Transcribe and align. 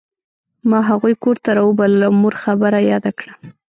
ما 0.69 0.79
هغوی 0.89 1.13
کور 1.23 1.37
ته 1.43 1.49
راوبلل 1.59 2.01
او 2.07 2.13
مور 2.21 2.35
خبره 2.43 2.79
یاده 2.91 3.11
کړه 3.19 3.33